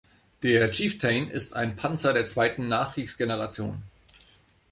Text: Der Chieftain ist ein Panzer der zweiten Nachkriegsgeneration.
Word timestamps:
Der 0.41 0.71
Chieftain 0.71 1.29
ist 1.29 1.55
ein 1.55 1.75
Panzer 1.75 2.11
der 2.11 2.25
zweiten 2.25 2.67
Nachkriegsgeneration. 2.67 3.83